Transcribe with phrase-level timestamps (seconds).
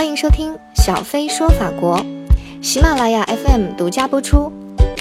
[0.00, 2.02] 欢迎收听小飞说法国，
[2.62, 4.50] 喜马拉雅 FM 独家播出。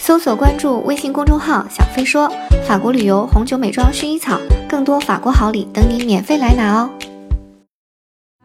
[0.00, 2.28] 搜索关注微信公众号“小飞说
[2.66, 6.90] 法国旅游、红酒、美妆、薰衣草”，更多法国好礼等你免费来拿哦！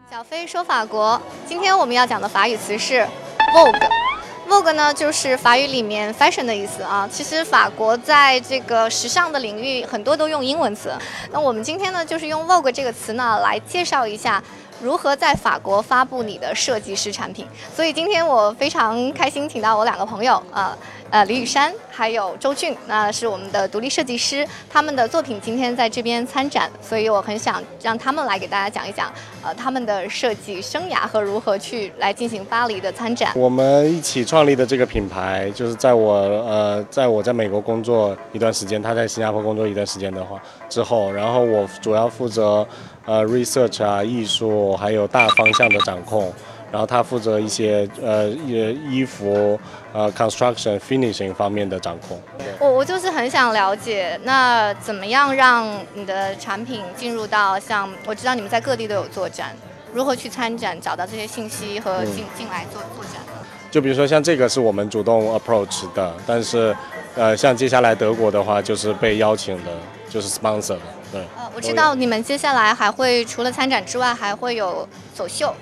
[0.08, 3.04] 小飞说法国，今天我们要讲的法语词是
[3.52, 3.88] Vogue。
[4.46, 7.08] Vogue 呢，就是法语里面 fashion 的意思啊。
[7.10, 10.92] 其实法国在这个时尚的领域，很多都用英文词。
[11.32, 14.40] 那我们今天呢，就是用 Vogue 这个词呢，来介绍一下
[14.80, 17.46] 如何在法国发布你的设计师产品。
[17.74, 20.76] 所以今天我非常开心，请到我两个朋友啊。
[21.10, 33.32] 呃李雨山还有周俊，那是我们的独立设计师，他们的作品今天在这边参展，所以我很想让他们来给大家讲一讲，呃，他们的设计生涯和如何去来进行巴黎的参展。
[33.36, 42.66] 我们一起创立的这个品牌，就是在我呃，在我在美国工作一段时间，他在新加坡工作一段时间的话之后，然后我主要负责
[43.04, 46.32] 呃 research 啊，艺术还有大方向的掌控。
[46.74, 49.56] 然后他负责一些呃衣衣服
[49.92, 52.20] 呃 construction finishing 方面的掌控。
[52.58, 59.56] 我我就是很想了解，那怎么样让你的产品进入到像我知道你们在各地都有做展，
[59.92, 63.46] 如何去参展，找到这些信息和进进来做做展呢？
[63.70, 66.74] 就比如说像这个是我们主动 approach 的，但是
[67.14, 69.70] 呃像接下来德国的话就是被邀请的，
[70.10, 70.80] 就是 sponsor 的，
[71.12, 71.20] 对。
[71.36, 75.54] 呃，我知道你们接下来还会除了参展之外，还会有走秀。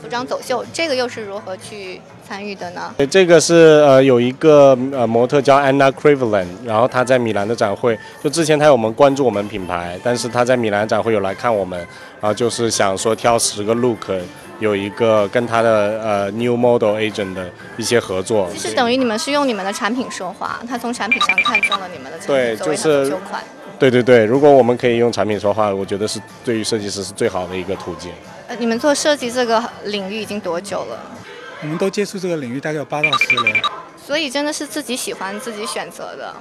[0.00, 2.94] 服装走秀，这个又是如何去参与的呢？
[3.10, 3.54] 这个是
[3.86, 11.78] 呃有一个呃模特叫 Anna c r i v e l a n 然后她在米兰的展会，就之前她有我们关注我们品牌，但是她在米兰展会有来看我们，
[12.20, 14.10] 然后就是想说挑十个 look，
[14.58, 18.48] 有一个跟她的呃 new model agent 的一些合作。
[18.52, 23.42] 其实等于你们是用你们的产品说话，他从产品上看中了你们的产品，对，就是款。
[23.80, 28.12] 对对对，如果我们可以用产品说话，我觉得是对于设计师是最好的一个途径。
[28.46, 31.00] 呃，你们做设计这个领域已经多久了？
[31.62, 33.56] 我们都接触这个领域大概有八到十年。
[33.96, 36.34] 所以真的是自己喜欢自己选择的。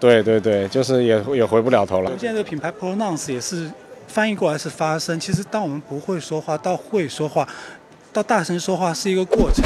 [0.00, 2.10] 对对对，就是也也回不了头了。
[2.18, 3.70] 现在这个品牌 pronounce 也是
[4.08, 7.46] 翻译过来是发声，其实当我们不会说话到会说话，
[8.10, 9.64] 到大声说话是一个过程。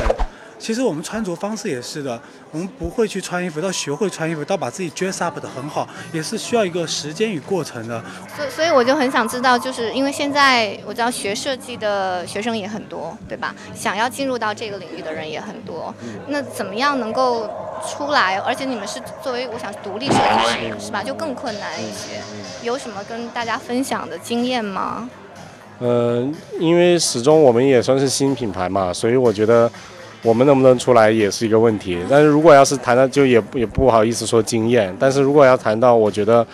[0.60, 2.20] 其实我们穿着方式也是的，
[2.52, 8.04] 我们不会去穿衣服，到学会穿衣服，到把自己 dress up 的很好，也是需要一个时间与过程的。
[8.36, 13.54] 所，所以我就很想知道，就是因为现在我知道学设计的学生也很多，对吧？
[13.74, 15.94] 想要进入到这个领域的人也很多。
[16.28, 17.48] 那怎么样能够
[17.88, 18.38] 出来？
[18.40, 21.02] 而且你们是作为我想独立设计师，是吧？
[21.02, 22.20] 就更困难一些。
[22.62, 25.08] 有什么跟大家分享的经验吗？
[25.78, 29.70] 嗯，因为始终我们也算是新品牌嘛，所以我觉得。
[30.22, 34.94] 我们能不能出来也是一个问题，但是如果要是谈到，就也也不好意思说经验。
[35.00, 36.46] 但是如果要谈到，我觉得，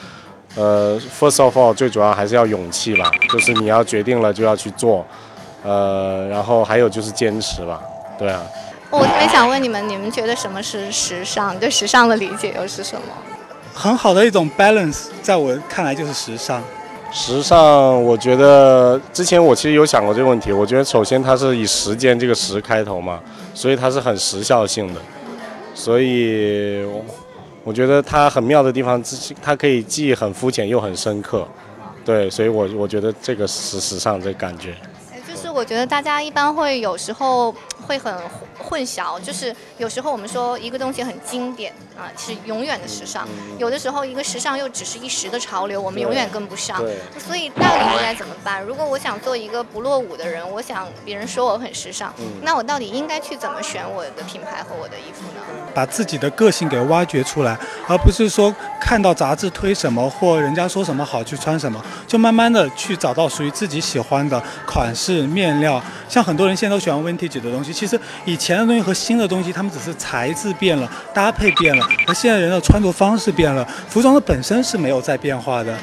[0.55, 5.05] 呃，first of all，最主要还是要勇气吧，就是你要决定了就要去做，
[5.65, 7.81] 呃，然后还有就是坚持吧，
[8.19, 8.41] 对啊。
[8.89, 11.59] 我特别想问你们，你们觉得什么是时尚？
[11.59, 13.09] 对时尚的理解又是什么？
[13.75, 16.63] 很好的一种 balance，在我看来就是时尚。
[17.13, 20.53] 时尚，我觉得之前我其实有想过这个问题。
[20.53, 23.21] 我觉得首先它是以时间这个时开头嘛，
[23.55, 25.01] 所以它是很时效性的。
[25.75, 26.85] 所以
[27.65, 29.03] 我觉得它很妙的地方，
[29.43, 31.47] 它可以既很肤浅又很深刻。
[32.05, 34.75] 对，所以我我觉得这个是时尚这感觉。
[35.27, 37.53] 就是我觉得大家一般会有时候
[37.87, 38.13] 会很。
[38.59, 43.25] 混淆就是有时候我们说一个东西很经典啊，是永远的时尚；
[43.59, 46.83] 有的时候一个时尚又只是一时的潮流，我们永远跟不上。
[47.19, 48.61] 所以到底应该怎么办？
[48.61, 55.71] 如果我想做一个不落伍的人，我想别人说我很时尚，那我到底应该去怎么选我的品牌和我的衣服呢？
[55.73, 58.53] 把自己的个性给挖掘出来，而不是说
[58.87, 65.83] 看到杂志推什么或人家说什么好去穿什么，就慢慢的去找到属于自己喜欢的款式、面料。
[66.09, 68.57] 像很多人现在都喜欢 vintage 的东西，其实以前。
[68.57, 75.77] 的东西和新的东西，他们只是材质变了，搭配变了，而现在人的穿着方式变了，服装的本身是没有在变化的。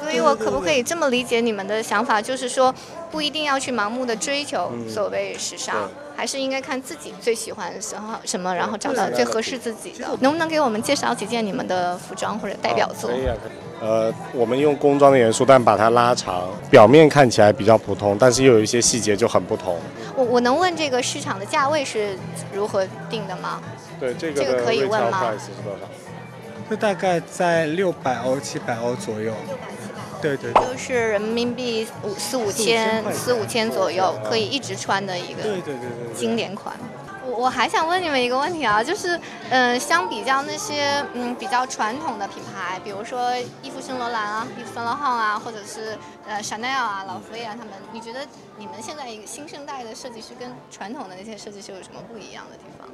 [0.00, 2.74] 所以我可不可以这么理解你们的想法，就是说
[3.10, 10.08] 不一定要去盲目的追求所谓时尚，还是应该看自己最喜欢什么什么，然后找到最合适自己的。
[10.20, 13.10] 能不能给我们介绍几件你们的服装或者代表作？
[13.10, 19.78] 可以啊，可以呃，我们用工装的元素，但把它拉长，表面看起来比较普通，但是又有一些细节就很不同。
[20.16, 22.16] 我我能问这个市场的价位是
[22.50, 23.60] 如何定的吗？
[24.00, 25.30] 对，这个这个可以问吗？
[26.68, 29.32] 这大概在六百欧、七百欧左右。
[30.20, 30.52] 对对。
[30.52, 36.74] 就是人民币五四五千四五千左右，可以一直穿的一个对对对对经典款。
[37.28, 39.18] 我我还想问你们一个问题啊，就是，
[39.50, 43.32] 嗯，相比较那些嗯比较传统的品牌，比如说
[43.62, 48.20] 伊芙圣罗兰啊、伊芙圣罗汉啊，或者是呃香奈儿啊、老佛爷啊，他们，你觉得
[48.58, 52.88] 你们现在一个新生代的设计师跟传统的那些设计师有什么不一样的地方？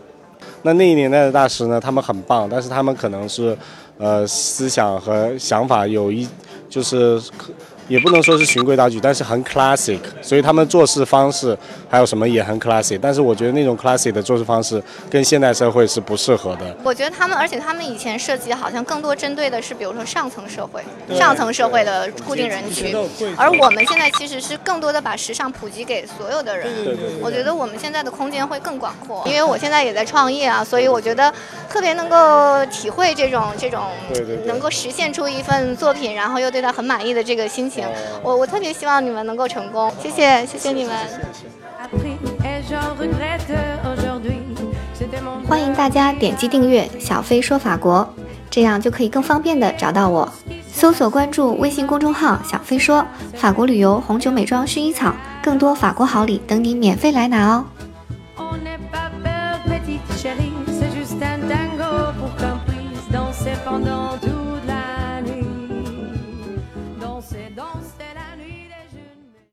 [0.62, 1.78] 那那一年代的大师呢？
[1.78, 3.56] 他们很棒，但是他们可能是，
[3.98, 6.26] 呃，思想和想法有一
[6.72, 7.20] 就是。
[7.88, 11.54] 也不能说是循规蹈矩，但是很 classic，所以他们做事方式
[11.90, 12.98] 还有什么也很 classic。
[13.02, 16.74] 但是我觉得那种 classic 的做事方式跟现代社会是不适合的。
[16.84, 20.80] 我觉得他们，而且他们以前设计好像更多针对的是，比如说上层社会、
[21.14, 22.96] 上层社会的固定人群，
[23.36, 26.96] 而我们现在其实是更多的把时尚普及给所有的人。
[27.20, 31.30] 我觉得我们现在的空间会更广阔，因为我现在也在创业啊，所以我觉得
[31.72, 33.80] 特别能够体会这种这种
[34.44, 37.86] 能够实现出一份作品，然后又对他很满意的这个心情。
[38.22, 40.94] 我我特别希望你们能够成功，谢谢谢谢你们。
[45.48, 48.06] 欢迎大家点击订阅小飞说法国，
[48.50, 50.30] 这样就可以更方便的找到我。
[50.70, 53.04] 搜索关注微信公众号小飞说
[53.34, 57.64] 法国旅游红酒美妆薰衣草，更多法国好礼等你免费来拿哦。